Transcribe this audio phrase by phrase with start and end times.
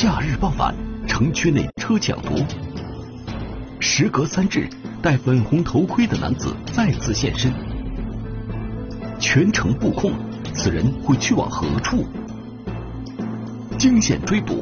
[0.00, 0.72] 夏日傍晚，
[1.08, 2.38] 城区内车抢夺，
[3.80, 4.70] 时隔三日，
[5.02, 7.52] 戴粉红头盔的男子再次现身，
[9.18, 10.12] 全城布控，
[10.54, 12.06] 此人会去往何处？
[13.76, 14.60] 惊险追捕，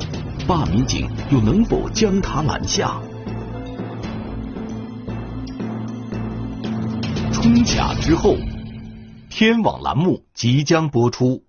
[0.48, 2.98] 霸民警又能否将他拦下？
[7.30, 8.36] 冲卡之后，
[9.28, 11.42] 天网栏目即将播出。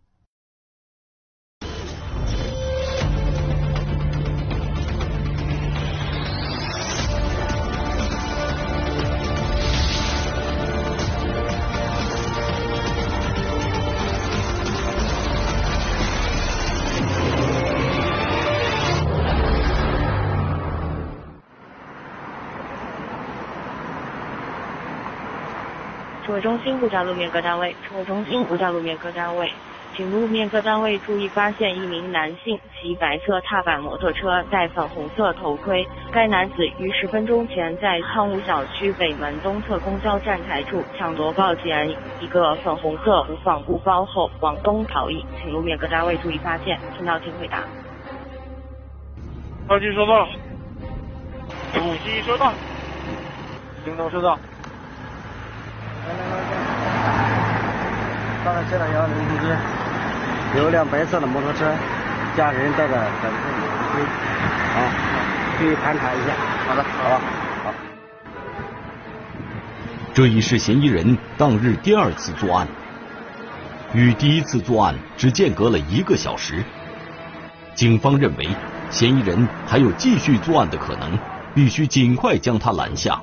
[26.28, 29.50] 指挥中心布加路面各单位，指挥中心布加路面各单位，
[29.96, 35.88] 请路面各单位注意发现一名男性骑白色踏板摩托车，戴粉红色头盔。
[36.12, 46.78] 该男子于十分钟前在汤武小区北门东侧公交站台处抢夺报警人一个粉红色无纺布包后往东逃逸，请路面各单位注意发现。
[46.98, 47.64] 听到请回答。
[49.70, 50.28] 二级收到，
[51.76, 52.52] 五级收到，
[53.86, 54.38] 行动收到。
[58.44, 59.58] 刚才接到幺零通知，
[60.58, 61.74] 有辆白色的摩托车，
[62.36, 64.02] 驾驶人带着粉色头盔，
[64.78, 64.80] 啊，
[65.60, 66.34] 去盘查一下。
[66.68, 67.22] 好的，好吧，
[67.66, 67.74] 好。
[70.14, 72.68] 这已是嫌疑人当日第二次作案，
[73.94, 76.64] 与第一次作案只间隔了一个小时。
[77.76, 78.48] 警方认为
[78.90, 81.20] 嫌疑人还有继续作案的可能，
[81.54, 83.22] 必须尽快将他拦下。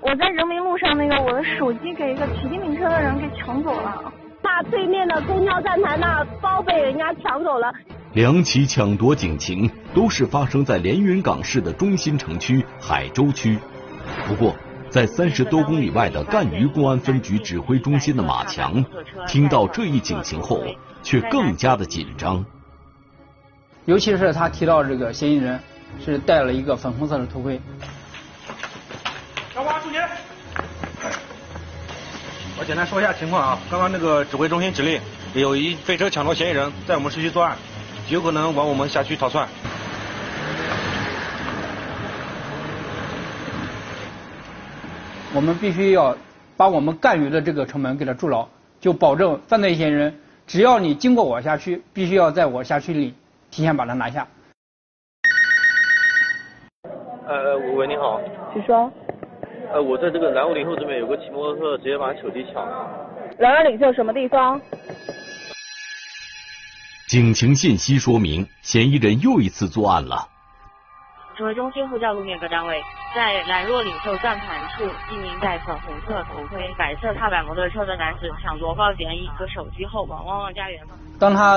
[0.00, 4.10] 我在人民路上，那个我的手机给一个骑电瓶车的人给抢走了。
[4.40, 7.70] 那对面的公交站台那包被人家抢走了。
[8.14, 13.58] 两起抢夺警情都是发生在连云港市的中心城区海州区。
[14.26, 14.54] 不过，
[14.88, 18.82] 在三十多公里外的赣榆公安分局指挥中心的马强，
[19.26, 20.64] 听到这一警情后，
[21.02, 22.42] 却更加的紧张。
[23.84, 25.60] 尤其是他提到这个嫌疑人
[26.02, 27.60] 是戴了一个粉红色的头盔。
[29.52, 30.00] 小花出警！
[32.62, 35.00] 我简单说一下情况啊，刚刚那个指挥中心指令，
[35.34, 37.56] 有一飞车抢夺嫌疑人在我们市区作案，
[38.08, 39.48] 有可能往我们辖区逃窜。
[45.34, 46.16] 我们必须要
[46.56, 48.46] 把我们赣榆的这个城门给他筑牢，
[48.80, 53.12] 就保证犯罪嫌疑人，只要你经过我辖区，必须要在我辖区里
[53.50, 54.28] 提前把他拿下。
[57.26, 58.20] 呃，喂，你好。
[58.54, 58.88] 请说。
[59.72, 62.86] 呃，我在这个南五零后这边有个骑摩托车直接把手机抢了。
[63.38, 64.60] 南二领袖什么地方？
[67.08, 70.28] 警情信息说明，嫌疑人又一次作案了。
[71.36, 72.82] 指挥中心呼叫路面各单位，
[73.16, 80.78] 在兰若领袖站盘处，一名戴粉红色头盔、白色踏板摩托车的男子抢夺报警人一个手机后往旺旺家园。
[81.18, 81.56] 当他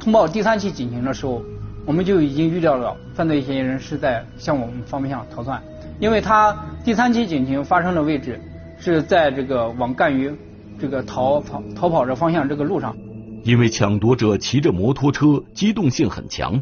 [0.00, 1.42] 通报第三起警情的时候，
[1.88, 5.58] 我们就已经预料到犯罪嫌疑人是在向我们方向逃窜，
[5.98, 6.54] 因为他
[6.84, 8.38] 第三起警情发生的位置
[8.78, 10.30] 是在这个往赣榆
[10.78, 12.94] 这个逃跑逃跑的方向这个路上。
[13.42, 16.60] 因为抢夺者骑着摩托车，机动性很强，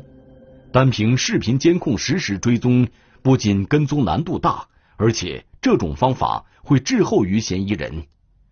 [0.70, 2.86] 单凭视频监控实时追踪，
[3.20, 8.04] 不仅跟踪难度大，而且这种方法会滞后于嫌疑人，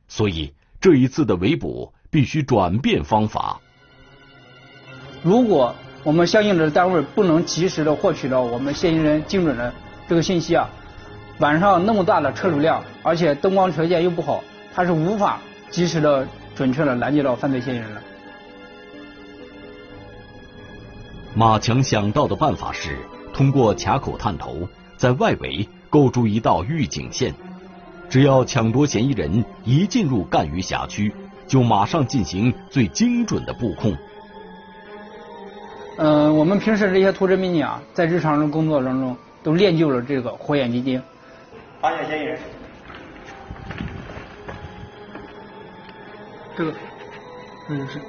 [0.09, 3.61] 所以这一次的围捕必须转变方法。
[5.23, 5.75] 如果
[6.05, 9.73] 我们相应的单位不能及时的获取到我们嫌疑人精准的
[10.07, 10.69] 这个信息啊，
[11.39, 14.45] 晚上那么大的车流量，而且灯光条件又不好，
[14.75, 18.03] 他是无法及时的准确的拦截到犯罪嫌疑人的。
[21.35, 22.99] 马强想到的办法是
[23.33, 27.35] 通过卡口探头，在外围构筑一道预警线，
[28.11, 31.15] 只要抢夺嫌疑人一进入赣榆辖区，
[31.47, 33.97] 就马上进行最精准的布控。
[35.97, 41.01] 嗯，我们平时这些图侦民警啊，在日常的工作当中都练就了这个火眼金睛。
[41.81, 42.39] 发现嫌疑人。
[46.57, 46.75] 这个，
[47.69, 48.01] 这就是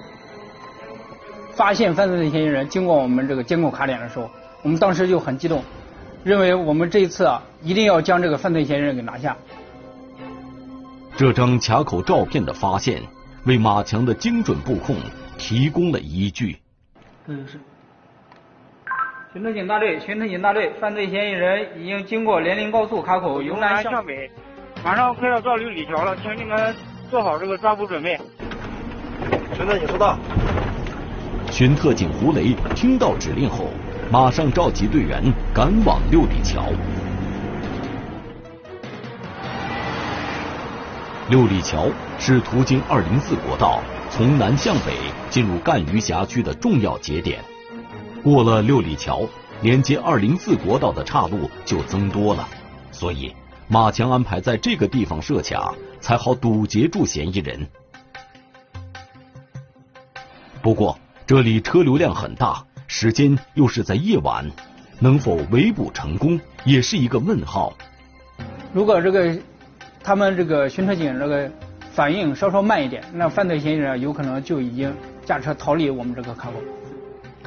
[1.52, 2.68] 发现犯罪的嫌疑人。
[2.70, 4.30] 经过我们这个监控卡点的时候，
[4.64, 5.64] 我们当时就很激动，
[6.24, 9.36] 认为我们这一次啊，一定要将这个犯罪嫌疑人给拿下。
[11.16, 13.02] 这张卡口照片的发现，
[13.46, 14.96] 为马强的精准布控
[15.38, 16.58] 提供了依据。
[17.28, 17.60] 这就是。
[19.36, 24.32] 巡特警大队，巡特警大队，犯罪嫌疑人已经经过连林高速卡口由南向北，
[24.82, 26.74] 马上快要到六里桥了，请你们
[27.12, 28.18] 做好这个抓捕准备。
[29.54, 30.18] 巡特警收到。
[31.52, 33.68] 巡特警胡雷听到指令后，
[34.10, 35.22] 马上召集队员
[35.54, 36.72] 赶往六里桥。
[41.30, 44.94] 六里桥是途经二零四国道从南向北
[45.30, 47.44] 进入赣榆辖区的重要节点。
[48.26, 49.22] 过了六里桥，
[49.62, 52.50] 连接二零四国道的岔路就增多了，
[52.92, 53.32] 所以
[53.68, 57.68] 马强安排在这个地方设卡，才好堵截住嫌疑人。
[60.60, 64.44] 不过这里车流量很大，时间又是在夜晚，
[64.98, 67.72] 能否围捕成功也是一个问号。
[68.74, 69.38] 如果这个。
[70.08, 71.50] 他们这个巡特警这个
[71.92, 74.96] 反应稍稍慢一点，那犯罪嫌疑人有可能就已经
[75.26, 76.54] 驾车逃离我们这个卡口。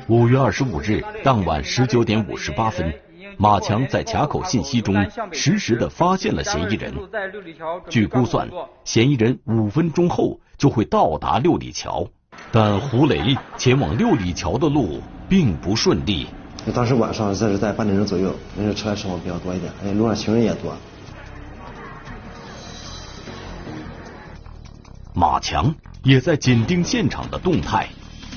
[0.08, 2.94] 五月二十五日当晚十九点五十八分，
[3.36, 4.94] 马强在卡口信息中
[5.32, 6.94] 实时的发现了嫌疑人。
[7.90, 8.48] 据估算，
[8.84, 12.08] 嫌疑人五分钟后就会到达六里桥，
[12.50, 16.26] 但胡雷前往六里桥的路并不顺利。
[16.74, 20.74] 当时晚上这是在八点钟左右，那时候车车往比较多一点，哎，路上行人也多。
[25.12, 27.86] 马强也在紧盯现场的动态，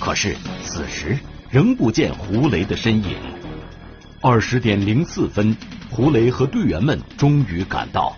[0.02, 0.36] 可是
[0.66, 1.18] 此时
[1.52, 3.18] 仍不见胡雷的身影。
[4.22, 5.54] 二十点零四分，
[5.90, 8.16] 胡雷和队员们终于赶到，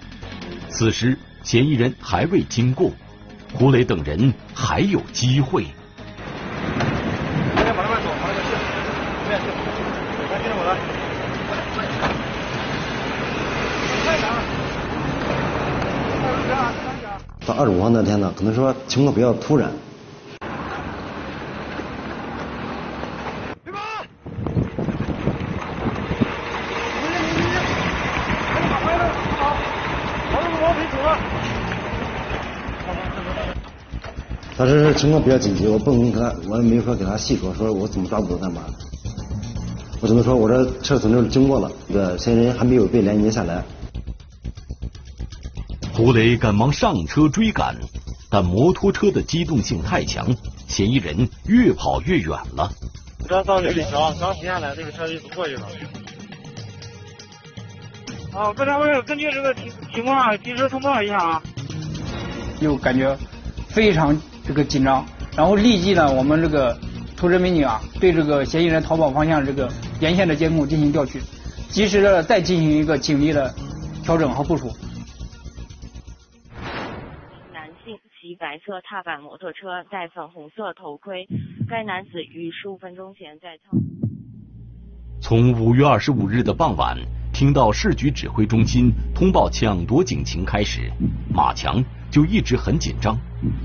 [0.70, 2.92] 此时嫌疑人还未经过，
[3.52, 5.66] 胡雷等人还有机会。
[17.48, 19.72] 到二十五号那天呢，可能说情况比较突然。
[35.04, 38.74] 情况比较紧急，我不能跟他，我也没法给他细说，说我怎么抓捕干嘛的。
[40.00, 43.62] 我只能说，我这车从这经过了，这个嫌疑人还没有被拦截下来。
[45.94, 47.76] 胡雷赶忙上车追赶，
[48.30, 50.26] 但摩托车的机动性太强，
[50.70, 52.72] 嫌疑人越跑越远了。
[53.28, 55.68] 刚到这里桥，刚停下来，这个车就过去了。
[58.32, 61.44] 啊，各单位根据这个情情况及时通报一下啊。
[62.62, 63.18] 又感觉
[63.68, 65.06] 非常这个紧张，
[65.38, 66.78] 然后立即呢，我们这个
[67.16, 69.70] 突侦民警啊，对这个嫌疑人逃跑方向这个
[70.02, 71.22] 沿线的监控进行调取，
[71.70, 73.54] 及时的再进行一个警力的
[74.04, 74.68] 调整和部署。
[77.54, 81.26] 男性骑白色踏板摩托车戴粉红色头盔，
[81.70, 83.80] 该男子于十五分钟前在仓。
[85.24, 86.98] 从五月二十五日的傍晚
[87.32, 90.92] 听到市局指挥中心通报抢夺警情开始，
[91.34, 91.82] 马强
[92.12, 93.18] 就一直很紧张，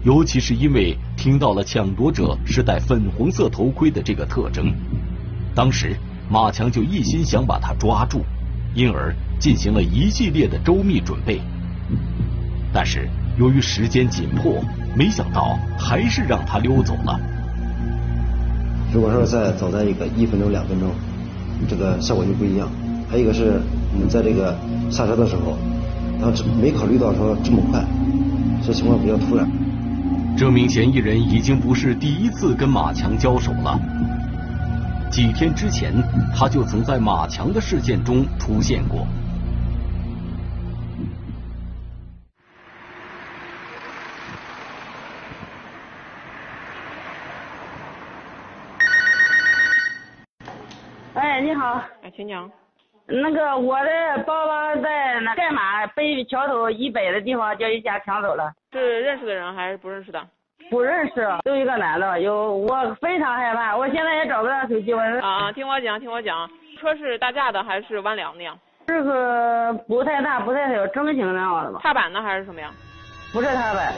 [0.04, 4.72] 尤其是因为听到了抢夺者是戴粉红色头盔的这个特征，
[5.52, 5.96] 当时
[6.30, 8.24] 马强就一心想把他抓住，
[8.72, 11.40] 因而进行了一系列的周密准备，
[12.72, 13.08] 但是。
[13.36, 14.60] 由于时间紧迫，
[14.96, 17.20] 没想到还是让他溜走了。
[18.92, 20.90] 如果说再走在一个一分钟、两分钟，
[21.66, 22.68] 这个效果就不一样。
[23.10, 23.60] 还有一个是
[23.94, 24.54] 我们在这个
[24.90, 25.56] 下车的时候，
[26.20, 27.82] 当时没考虑到说这么快，
[28.66, 29.48] 这情况比较突然。
[30.36, 33.80] 这名嫌疑人已经不是第一次跟马强交手了。
[35.10, 35.92] 几天之前，
[36.36, 39.06] 他就曾在马强的事件中出现过。
[52.18, 52.50] 请讲。
[53.06, 58.52] 那个我的包包在那盖码北桥头以北的地方，叫一家抢走了。
[58.72, 60.20] 是认识的人还是不认识的？
[60.68, 62.20] 不认识，就一个男的。
[62.20, 64.92] 有我非常害怕，我现在也找不到手机。
[64.92, 68.52] 我啊，听我讲，听我讲，车是大架的还是弯梁的呀？
[68.88, 71.78] 这个不太大，不太小，正形那样的吧。
[71.80, 72.68] 踏板的还是什么呀？
[73.32, 73.94] 不是踏板。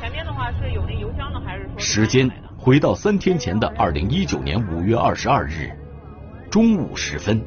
[0.00, 1.78] 前面的话是有那油箱的还是说？
[1.78, 2.26] 时间
[2.58, 5.70] 回到三天前的二零一九年五月二十二日。
[6.50, 7.40] 中午时分，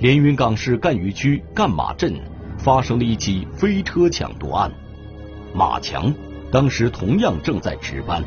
[0.00, 2.12] 连云港市赣榆区赣马镇
[2.58, 4.72] 发生了一起飞车抢夺案。
[5.54, 6.12] 马强
[6.50, 8.24] 当时同样正在值班。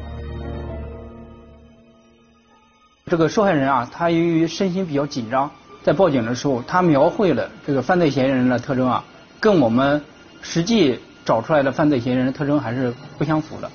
[3.08, 5.52] 这个受害人啊，他由于身心比较紧张，
[5.84, 9.04] 在报警的时候，他描绘了这个犯罪嫌疑人的特征啊，
[9.42, 10.02] 跟我们
[10.42, 13.70] 实际找出来的犯罪嫌疑人的特征还是不相符的。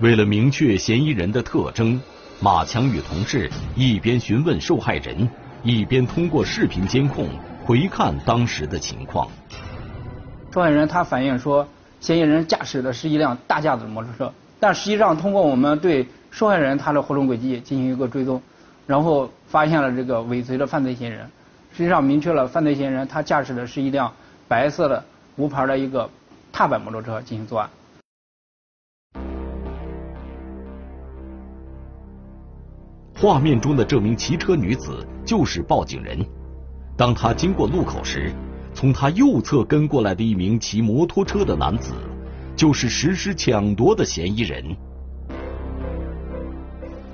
[0.00, 1.98] 为了明确嫌疑人的特征。
[2.42, 5.28] 马强与同事一边询问受害人，
[5.62, 7.28] 一边通过视频监控
[7.64, 9.28] 回看当时的情况。
[10.52, 11.64] 受害人他反映说，
[12.00, 18.42] 嫌疑人驾驶的是一辆大架子摩托车，但实际上通过我们对受害人他的活动轨迹进行一个追踪，
[18.88, 21.30] 然后发现了这个尾随的犯罪嫌疑人，
[21.72, 24.12] 实际上明确了犯罪嫌疑人他驾驶的是一辆
[24.48, 25.04] 白色的
[25.36, 26.10] 无牌的一个
[26.52, 27.70] 踏板摩托车进行作案。
[33.22, 36.18] 画面中的这名骑车女子就是报警人。
[36.96, 38.32] 当她经过路口时，
[38.74, 41.92] 从她右侧跟过来的一名骑摩托车的男子，
[42.56, 44.76] 就是实施抢夺的嫌疑人。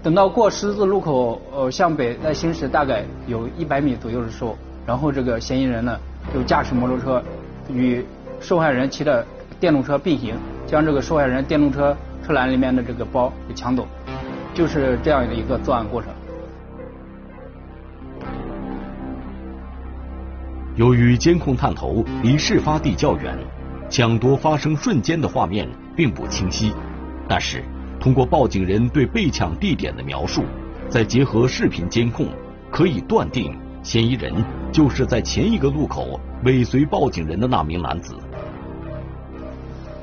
[0.02, 6.00] 等到过十字路口，呃，向北在行驶大概有一百米左右的时候，然后这个嫌疑人呢，
[6.32, 7.22] 就驾驶摩托车
[7.70, 8.02] 与
[8.40, 9.26] 受害人骑的
[9.60, 10.34] 电动车并行，
[10.66, 11.94] 将这个受害人电动车
[12.26, 13.86] 车篮里面的这个包给抢走。
[14.58, 16.10] 就是这样的一个作案过程。
[20.74, 23.38] 由于监控探头离事发地较远，
[23.88, 26.74] 抢夺发生瞬间的画面并不清晰。
[27.28, 27.62] 但是，
[28.00, 30.42] 通过报警人对被抢地点的描述，
[30.88, 32.26] 再结合视频监控，
[32.68, 34.34] 可以断定嫌疑人
[34.72, 38.16] 就是在前一个路口尾随报警人的那名男子。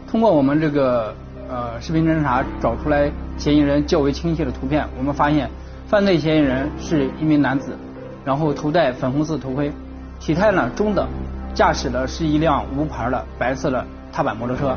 [0.07, 1.13] 通过我们这个。
[1.47, 5.49] 呃，视频侦查找出来嫌疑人较为清晰的图片，我们发现
[5.87, 7.77] 犯罪嫌疑人是一名男子，
[8.23, 9.71] 然后头戴粉红色头盔，
[10.19, 11.07] 体态呢中等，
[11.53, 14.75] 驾驶的是一辆无牌的白色的踏板摩托车。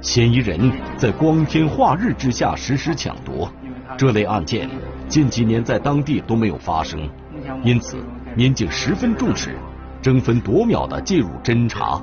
[0.00, 3.48] 嫌疑人在光天化日之下实施抢夺，
[3.96, 4.68] 这类案件
[5.06, 7.08] 近几年在当地都没有发生，
[7.62, 7.96] 因此
[8.34, 9.56] 民警十分重视，
[10.02, 12.02] 争分夺秒的介入侦查。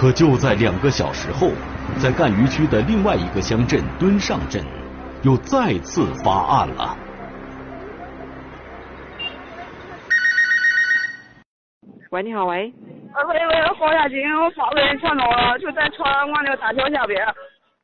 [0.00, 1.50] 可就在两个小时后，
[1.98, 4.64] 在赣榆区的另外一个乡镇墩上镇，
[5.22, 6.96] 又再次发案了。
[12.12, 12.72] 喂，你好，喂。
[13.12, 17.22] 呃，喂喂，黄亚军，我发被人抢走了，就在朝阳广那个大桥下边。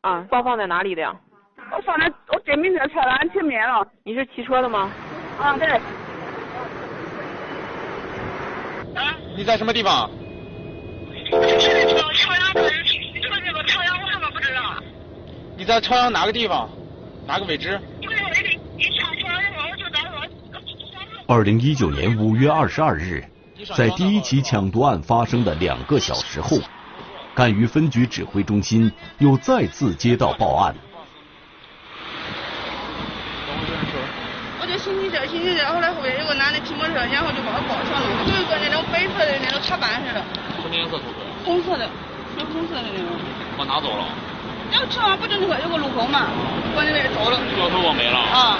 [0.00, 1.14] 啊，包放在哪里的呀？
[1.70, 3.86] 我放在我对面的车栏前面了。
[4.04, 4.90] 你是骑车的吗？
[5.38, 5.68] 啊，对。
[8.94, 9.12] 啊？
[9.36, 10.08] 你在什么地方？
[15.58, 16.68] 你在朝阳哪个地方？
[17.26, 17.80] 哪个位置？
[21.26, 23.24] 二零一九年五月二十二日，
[23.76, 26.58] 在第一起抢夺案发生的两个小时后，
[27.34, 30.74] 赣榆分局指挥中心又再次接到报案。
[34.60, 40.22] 我就星期这，星期这，后来后面有个男的骑摩托车，然后就把我抱上了，有一个那种白色的那种踏板似的。
[40.62, 41.25] 什么颜色头盔？
[41.46, 41.88] 红色的，
[42.40, 43.08] 有红色的那个。
[43.56, 44.04] 我拿走了。
[44.72, 46.26] 要吃完不就那个有个路口嘛，
[46.74, 47.38] 往那边走了。
[47.54, 48.18] 掉头我没了。
[48.18, 48.58] 啊。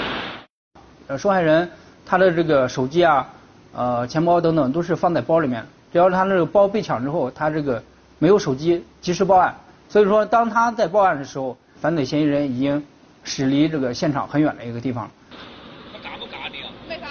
[1.07, 1.69] 呃，受害人
[2.05, 3.27] 他的这个手机啊、
[3.73, 7.83] 呃钱包等等都是放在包里面，只要他那个包被抢之后，他这个
[8.19, 9.53] 没有手机及时报案，
[9.89, 12.81] 所以说当他在报案的时候，犯罪嫌疑人已经
[13.25, 15.11] 驶离这个现场很远的一个地方。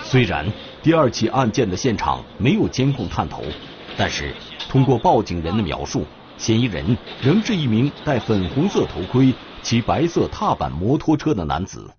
[0.03, 0.51] 虽然
[0.83, 3.43] 第二起案件的现场没有监控探头，
[3.99, 4.33] 但是。
[4.77, 6.05] 通过报警人的描述，
[6.37, 11.91] 嫌疑人仍是一名戴粉红色头盔、骑白色踏板摩托车的男子。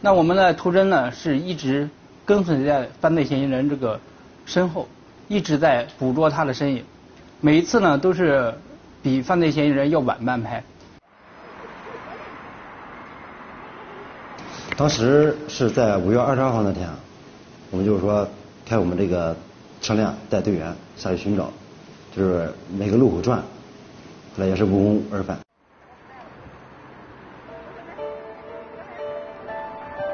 [0.00, 1.90] 那我们的图侦呢，是一直
[2.24, 3.98] 跟随在犯罪嫌疑人这个
[4.44, 4.86] 身后，
[5.26, 6.84] 一直在捕捉他的身影。
[7.40, 8.54] 每一次呢，都是
[9.02, 10.62] 比犯罪嫌疑人要晚半拍。
[14.76, 16.88] 当时是在五月二十二号那天，
[17.72, 18.28] 我们就是说
[18.64, 19.36] 开我们这个。
[19.86, 21.48] 车辆带队员下去寻找，
[22.10, 23.44] 就是每个路口转，后
[24.38, 25.38] 来也是无功而返。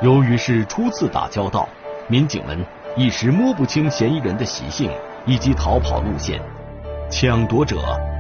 [0.03, 1.67] 由于是初次打交道，
[2.07, 2.63] 民警们
[2.99, 4.91] 一时摸不清嫌疑人的习性
[5.25, 6.39] 以及逃跑路线，
[7.11, 7.79] 抢夺者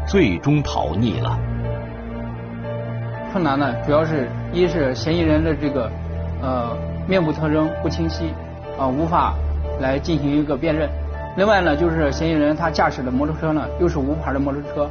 [0.08, 1.38] 最终逃匿了。
[3.30, 5.92] 困难呢，主要是一是嫌疑人的这个
[6.40, 6.74] 呃
[7.06, 8.32] 面部特征不清晰
[8.78, 9.34] 啊，无法
[9.80, 10.88] 来进行一个辨认。
[11.34, 14.90] 另外呢，就是嫌疑人他驾驶的摩托车呢，又是无牌的摩托车。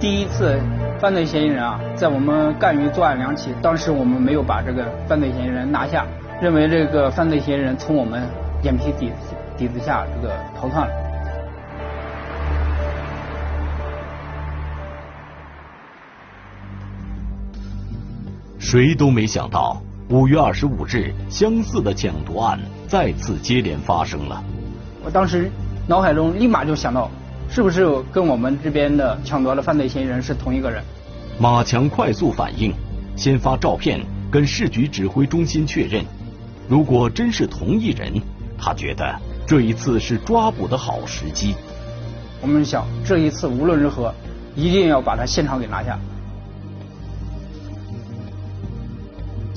[0.00, 0.58] 第一次
[0.98, 6.06] 犯罪嫌疑人啊，在我们赣榆作案两起，当时我们没有把这个犯罪嫌疑人拿下，
[6.40, 8.22] 认为这个犯罪嫌疑人从我们
[8.62, 9.12] 眼皮底
[9.56, 10.94] 底子下这个逃窜了。
[18.58, 19.82] 谁都没想到。
[20.10, 24.42] 五月二十五日，相似的抢夺案再次接连发生了。
[25.04, 25.50] 我当时
[25.86, 27.10] 脑海中立马就想到，
[27.50, 30.82] 是不是跟我们这边的抢夺的犯罪嫌疑人是同一个人？
[31.38, 32.72] 马强快速反应，
[33.16, 34.00] 先发照片
[34.30, 36.02] 跟市局指挥中心确认。
[36.70, 38.10] 如果真是同一人，
[38.56, 39.14] 他觉得
[39.46, 41.54] 这一次是抓捕的好时机。
[42.40, 44.14] 我们想，这一次无论如何，
[44.56, 45.98] 一定要把他现场给拿下。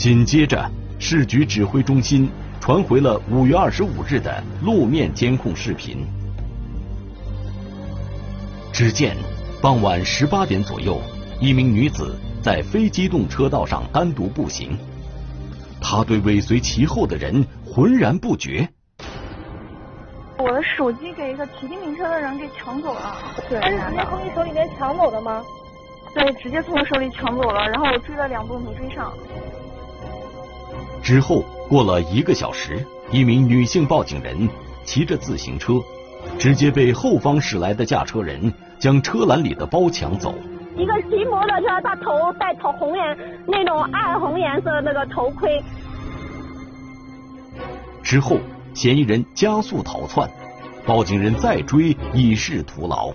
[0.01, 0.67] 紧接着，
[0.97, 2.27] 市局指挥中心
[2.59, 6.07] 传回了五月二十五日的路面监控视频。
[8.73, 9.15] 只见
[9.61, 10.99] 傍晚十八点左右，
[11.39, 14.75] 一名女子在非机动车道上单独步行，
[15.79, 18.67] 她对尾随其后的人浑然不觉。
[20.39, 23.17] 我的手机给一个骑电瓶车的人给抢走了。
[23.47, 25.43] 对，他是直接从你手里面抢走的吗？
[26.15, 29.13] 对，直接从我手里抢走了，然后我追了两步没追上。
[31.01, 34.47] 之后过了一个小时，一名女性报警人
[34.83, 35.73] 骑着自行车，
[36.37, 40.33] 直接被后方驶来的驾车人将车篮里的包抢走。
[40.77, 43.17] 一个骑摩托车，他头戴头红颜
[43.47, 45.61] 那种暗红颜色的那个头盔。
[48.03, 48.37] 之后，
[48.73, 50.29] 嫌疑人加速逃窜，
[50.85, 53.11] 报警人再追已是徒劳。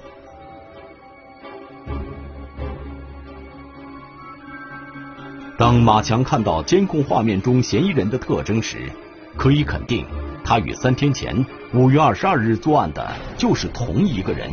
[5.58, 8.90] 当马强看到监控画面中嫌疑人的特征时，
[9.38, 10.04] 可以肯定，
[10.44, 14.50] 他与三天前五月二十二日作案的就是同一个人。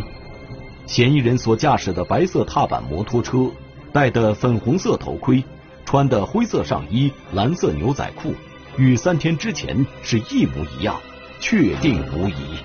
[0.86, 3.52] 嫌疑人所驾驶的白色踏板摩托车，
[3.92, 5.44] 戴的粉红色头盔，
[5.84, 8.34] 穿的灰色上衣、蓝色牛仔裤，
[8.78, 10.96] 与三天之前是一模一样，
[11.42, 12.60] 确定无疑。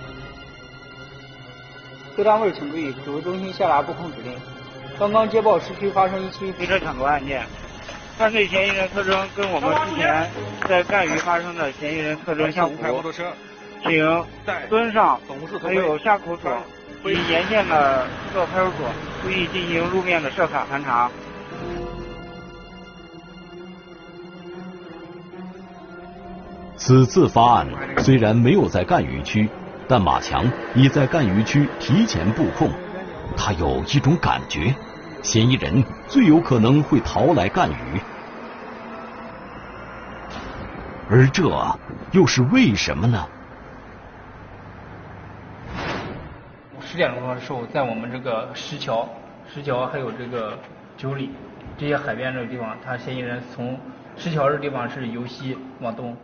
[2.17, 4.33] 各单位请注意，指挥中心下达布控指令。
[4.97, 7.45] 刚刚接报市区发生一起飞车抢夺案件。
[8.19, 10.29] 犯罪嫌疑人特征跟我们之前
[10.69, 12.77] 在赣榆发生的嫌疑人特征相符，
[13.85, 14.25] 请
[14.69, 15.21] 蹲上，
[15.63, 16.53] 还有下口锁
[17.05, 18.91] 及沿线的各派出所
[19.23, 21.09] 注意进行路面的设卡盘查。
[26.77, 29.49] 此次发案虽然没有在赣榆区，
[29.87, 30.45] 但马强
[30.75, 32.69] 已在赣榆区提前布控，
[33.37, 34.75] 他有一种感觉。
[35.23, 38.01] 嫌疑人最有可能会逃来赣榆，
[41.11, 41.45] 而这
[42.13, 43.27] 又是为什么呢？
[46.81, 49.09] 十点钟的时候，在我们这个石桥、
[49.53, 50.59] 石桥还有这个
[50.97, 51.31] 九里
[51.77, 53.79] 这些海边这个地方，他嫌疑人从
[54.17, 56.17] 石桥这地方是由西往东。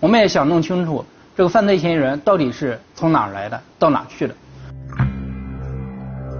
[0.00, 1.04] 我们也想弄清楚
[1.36, 4.34] 这个犯罪嫌疑人到底是从哪儿来的，到哪去的。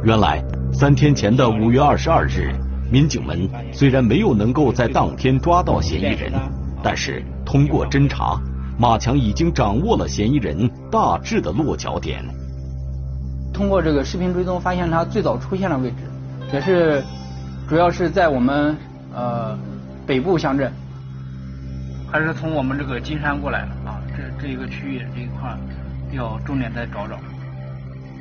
[0.04, 0.58] 原来。
[0.72, 2.52] 三天前的五月二十二日，
[2.90, 6.33] 民警们虽然没有能够在当天抓到嫌疑人，
[6.83, 8.40] 但是通过侦查，
[8.78, 12.24] 马强已经掌握了嫌疑人大致的落脚点。
[13.52, 15.96] 通过这个视频追踪，发现他最早出现的位置，
[16.52, 17.02] 也是
[17.68, 18.76] 主要是在我们
[19.12, 19.59] 呃
[20.07, 20.72] 北部乡镇，
[22.09, 24.00] 还是从我们这个金山过来的啊？
[24.16, 25.59] 这这一个区域这一块
[26.12, 27.18] 要重点再找找。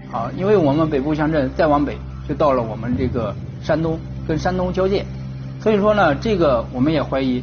[0.09, 1.95] 好，因为我们北部乡镇再往北。
[2.27, 5.05] 就到了我们这个山东跟山东交界，
[5.61, 7.41] 所以说呢，这个我们也怀疑，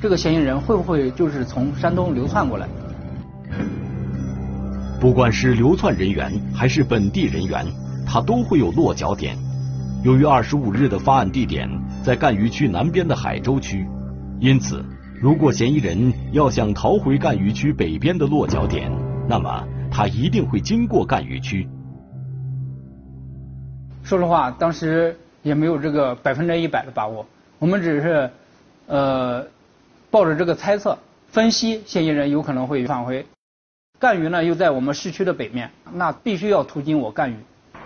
[0.00, 2.66] 这个嫌疑人会不会就是从山东流窜过来？
[5.00, 7.66] 不管是流窜人员还是本地人员，
[8.06, 9.36] 他都会有落脚点。
[10.04, 11.68] 由于二十五日的发案地点
[12.02, 13.86] 在赣榆区南边的海州区，
[14.40, 14.84] 因此，
[15.20, 18.90] 如果嫌疑人要想逃回赣榆区北边的落脚点，
[19.28, 21.68] 那么他一定会经过赣榆区。
[24.04, 27.24] 说实话，当时也没有这个百分之一百的把握，
[27.58, 28.30] 我们只是
[28.86, 29.46] 呃
[30.10, 33.24] 抱着这个猜测分析，嫌疑人有可能会返回。
[34.00, 37.36] 赣榆呢又在我们市区的北面，那必须要途经我赣榆。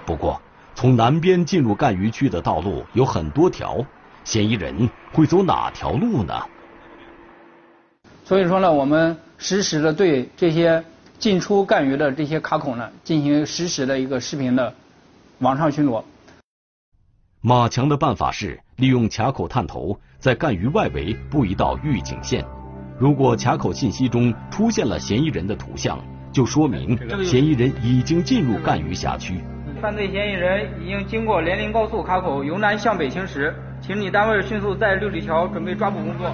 [0.06, 0.40] 不过，
[0.74, 3.84] 从南边进入赣榆区的道路有很多条，
[4.24, 6.42] 嫌疑人会走哪条路呢？
[8.24, 10.82] 所以说呢，我们实时的对这些
[11.18, 14.72] 进出赣榆的这些卡口呢，进行实时的一个视频的。
[15.40, 16.02] 网上巡逻。
[17.42, 22.44] 马强的办法是利用卡口探头，在赣榆外围布一道预警线。
[22.98, 25.98] 如果卡口信息中出现了嫌疑人的图像，
[26.32, 29.38] 就说明嫌疑人已经进入赣榆辖区。
[29.82, 36.32] 犯罪嫌疑人已经经过连林高速卡口由南向北行驶，请你单位迅速在六里桥准备抓捕工作。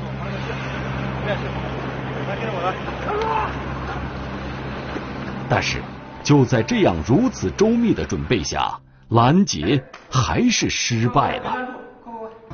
[5.48, 5.82] 但是，
[6.22, 8.78] 就在这样如此周密的准备下。
[9.12, 11.54] 拦截还是失败了。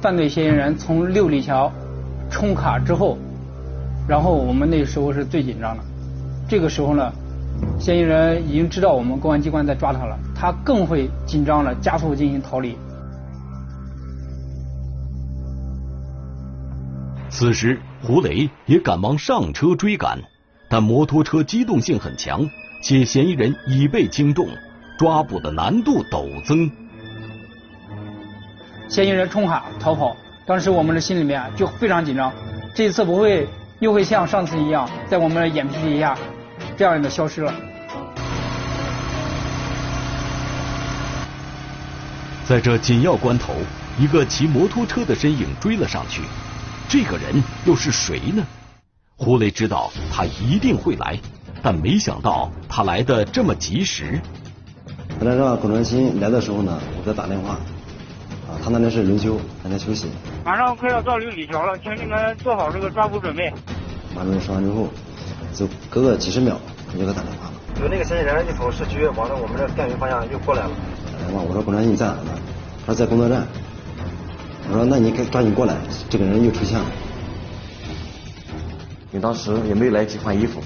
[0.01, 1.73] 犯罪嫌疑人从六里桥
[2.29, 3.17] 冲卡之后，
[4.09, 5.85] 然后我们那时候是最紧张的。
[6.49, 7.13] 这个时候呢，
[7.79, 12.77] 嫌疑人已经知道我们公安机关在抓他了，他更会紧张了，加速进行逃离。
[17.31, 20.19] 此时，胡雷也赶忙上车追赶，
[20.69, 22.49] 但摩托车机动性很强，
[22.83, 24.49] 且嫌疑人已被惊动，
[24.99, 26.69] 抓捕的难度陡增。
[28.89, 32.33] 嫌疑人冲海逃跑，当时我们的心里面就非常紧张，
[32.75, 33.47] 这一次不会
[33.79, 36.19] 又会像上次一样，在我们的眼皮底下
[36.77, 37.55] 这样的消失了。
[42.45, 43.55] 在这紧要关头，
[44.01, 46.23] 一个骑摩托车的身影追了上去，
[46.89, 48.43] 这个人又是谁呢？
[49.17, 51.17] 胡雷知道他一定会来，
[51.63, 54.21] 但没想到他来的这么及时。
[55.19, 57.55] 本来让龚传新来的时候呢，我给他打电话，
[58.47, 60.07] 啊，他那边是轮休，还在休息。
[60.45, 63.53] 马上快要到六里桥了，请你们做好这个抓捕准备。
[64.15, 64.87] 马主任说完之后，
[65.53, 67.53] 就隔个几十秒，我就给他打电话了。
[67.83, 70.71] 有那个嫌疑人一从市区往着我们这电云方向又过来了。
[71.13, 72.39] 打电话我说龚传新你在哪呢？
[72.87, 73.45] 他说在工作站。
[74.71, 75.75] 我说那你该抓紧过来，
[76.09, 76.85] 这个人又出现了。
[79.11, 80.61] 你当时也没来得及换衣服，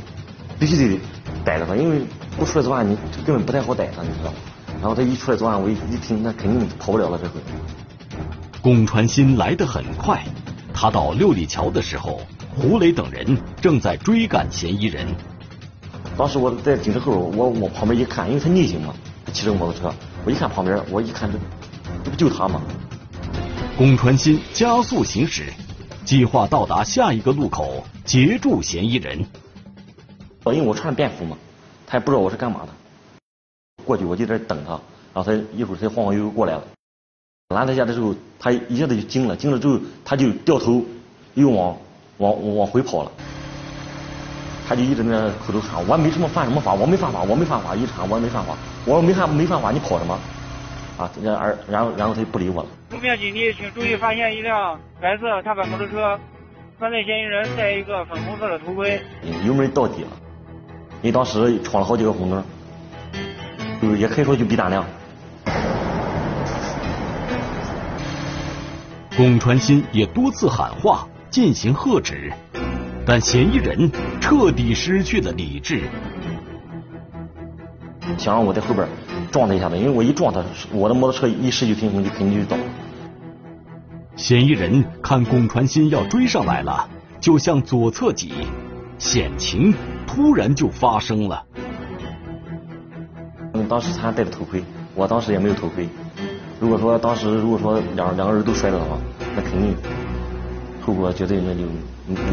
[0.59, 1.01] 必须得
[1.45, 2.03] 逮着他，因为
[2.37, 4.37] 不出来作案你根本不太好逮他，你知道吗？
[4.81, 7.40] 然后他一出来作案，我一一听，那肯定跑不了了这回。
[8.61, 10.25] 龚传新来得很快，
[10.73, 12.21] 他到六里桥的时候，
[12.57, 15.07] 胡磊等人正在追赶嫌疑人。
[16.16, 18.92] 当时我在警车后，我往旁边一看，因为他逆行嘛，
[19.33, 21.38] 骑着摩托车，我一看旁边，我一看这，
[22.05, 22.61] 这不就他吗？
[23.77, 25.53] 龚传新加速行驶，
[26.05, 29.25] 计划到达下一个路口截住嫌疑人。
[30.47, 31.37] 因为我穿着便服嘛，
[31.92, 32.72] 他也不知道我是干嘛的。
[33.85, 34.70] 过去我就在等他，
[35.12, 36.64] 然后他一会儿他晃晃悠悠过来了，
[37.55, 40.83] 拦他下的时候，他一下子就惊了，惊了之后他就掉头
[41.35, 41.76] 又往
[42.16, 43.12] 往往回跑了。
[44.66, 50.18] 他就一直在那口头喊：“我没什么犯什么法，我没犯法，我没犯法。”一直喊：“我没犯法。”我说：“没犯没犯法，你跑什么？”
[50.96, 52.68] 啊，然而然后然后他就不理我了。
[52.92, 56.18] 路面警力，请注意发现一辆白色踏板摩托车，
[56.78, 58.98] 犯罪嫌疑人戴一个粉红色的头盔。
[59.44, 60.11] 油门到底了，
[61.03, 62.45] 因为当时闯了好几个红灯，
[63.83, 64.85] 就是也可以说就比胆量。
[69.17, 72.33] 龚传新也多次喊话进行喝止，
[73.05, 75.83] 但嫌疑人彻底失去了理智。
[78.17, 78.87] 想让我在后边
[79.31, 82.57] 撞他一下子，因为我一撞他，我的摩托车一失去平衡就肯定就倒。
[84.15, 86.88] 嫌疑人看龚传新要追上来了，
[87.21, 88.33] 就向左侧挤，
[88.99, 89.75] 险情
[90.14, 91.46] 突然就发生了。
[93.55, 94.62] 嗯，当时他还戴着头盔，
[94.94, 95.88] 我当时也没有头盔。
[96.61, 98.98] 如果说当时如果说两两个人都摔了的话，
[99.35, 99.75] 那肯定
[100.83, 101.62] 后果绝对那就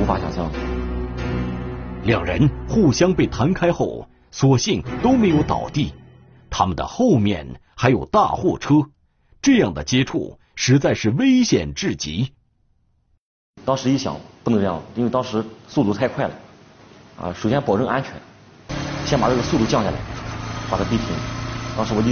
[0.01, 0.51] 无法想象。
[2.03, 4.05] 两人互相被弹开后。
[4.31, 5.91] 所幸都没有倒地，
[6.51, 8.75] 他们的后面还有大货车，
[9.41, 12.31] 这样的接触实在是危险至极。
[13.65, 16.33] 当时一想，不能这样，因为当时速度太快了，
[17.21, 18.13] 啊，首先保证安全，
[19.05, 19.97] 先把这个速度降下来，
[20.71, 21.07] 把它逼停。
[21.75, 22.11] 当时我就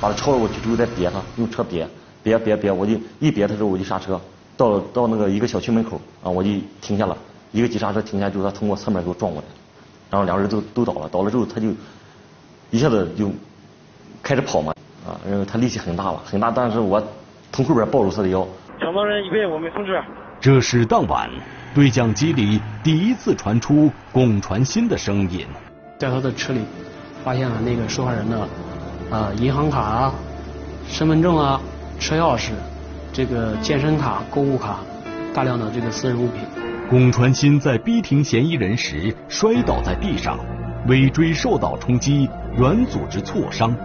[0.00, 1.88] 把它超了过去之后再别它，用车别，
[2.22, 4.20] 别别别，我就一别它之后我就刹车，
[4.56, 7.16] 到到那个一个小区门口啊，我就停下了，
[7.50, 9.46] 一个急刹车停下之后，他从我侧面给我撞过来。
[10.10, 11.68] 然后两个人都都倒了，倒了之后他就
[12.70, 13.32] 一下子就
[14.22, 14.72] 开始跑嘛，
[15.04, 17.02] 啊，因为他力气很大了，很大，但是我
[17.50, 18.46] 从后边抱住他的腰。
[18.78, 20.00] 抢到人已被，我们控制。
[20.40, 21.28] 这是当晚
[21.74, 25.44] 对讲机里第一次传出龚传新的声音。
[25.98, 26.60] 在他的车里
[27.24, 28.48] 发现了那个受害人的
[29.10, 30.14] 啊银行卡啊、
[30.86, 31.60] 身份证啊、
[31.98, 32.50] 车钥匙、
[33.12, 34.78] 这个健身卡、购物卡，
[35.34, 36.42] 大量的这个私人物品。
[36.88, 40.38] 龚传新在逼停嫌疑人时摔倒在地上，
[40.86, 43.76] 尾椎受到冲击，软组织挫伤。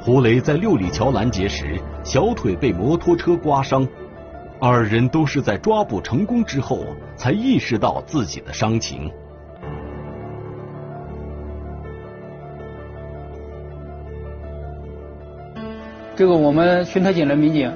[0.00, 3.86] 胡雷在六里桥拦截时，小腿被摩托车刮伤。
[4.60, 6.84] 二人都是在抓捕成功之后
[7.16, 9.10] 才意识到自己的伤情。
[16.14, 17.72] 这个我们巡特警的民警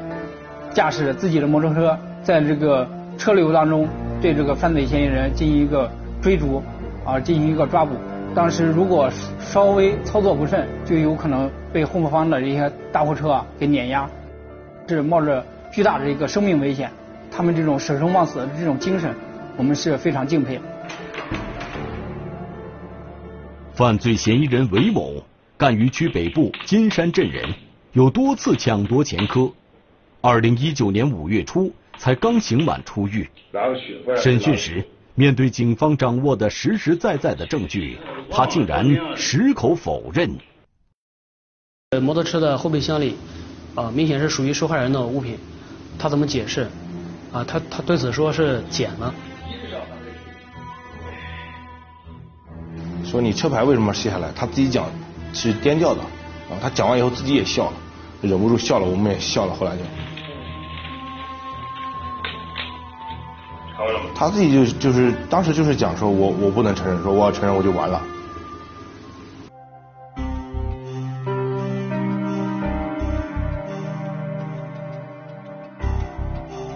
[0.73, 3.89] 驾驶自己的摩托车，在这个车流当中。
[4.23, 5.91] 对这个犯罪嫌疑人进行一个
[6.21, 6.63] 追逐，
[7.07, 7.95] 啊，进行一个抓捕。
[8.35, 14.07] 当时如果稍微操作不慎，就有可能被后方的这些大货车啊给碾压，
[14.89, 16.91] 是冒着巨大的一个生命危险。
[17.31, 19.15] 他们这种舍生忘死的这种精神，
[19.57, 20.61] 我们是非常敬佩。
[23.73, 25.23] 犯罪嫌疑人韦某，
[25.57, 27.45] 赣榆区北部金山镇人，
[27.93, 29.51] 有多次抢夺前科。
[30.21, 31.73] 二零一九年五月初。
[31.99, 33.29] 才刚刑满出狱，
[34.17, 34.83] 审讯时，
[35.15, 37.99] 面对警方掌握的实实在在的证据，
[38.31, 40.31] 他竟然矢口否认。
[42.01, 43.17] 摩托车的后备箱里，
[43.75, 45.37] 啊，明显是属于受害人的物品，
[46.01, 46.71] 他怎么解释？
[47.31, 49.15] 啊，他他对此说是捡了。
[53.05, 54.33] 说你车牌为什么卸下来？
[54.35, 54.87] 他自己讲
[55.35, 57.73] 是颠掉的，啊，他讲完以后自己也笑了，
[58.23, 59.83] 忍不住笑了，我们也笑了，后来就。
[64.15, 68.03] 他自己就就是当时就是讲说我我不能承认，说我要承认我就完了。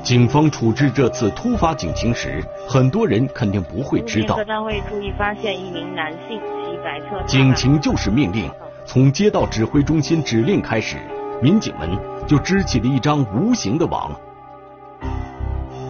[0.05, 4.37] 警方处置这次突发警情时，很多人肯定不会知道。
[4.37, 7.23] 各单位注意发现一名男性骑白色。
[7.27, 8.51] 警情就是命令，
[8.85, 10.99] 从接到指挥中心指令开始，
[11.41, 11.89] 民警们
[12.27, 14.11] 就织起了一张无形的网。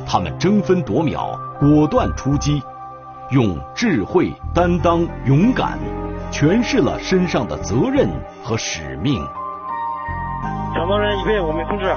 [0.07, 2.63] 他们争分夺秒，果断出击，
[3.31, 5.77] 用智慧、担当、勇敢，
[6.31, 8.09] 诠释了身上的责任
[8.45, 9.21] 和使命。
[10.73, 11.93] 抢夺人已被，我们通知。